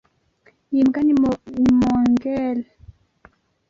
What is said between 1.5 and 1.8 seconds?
ni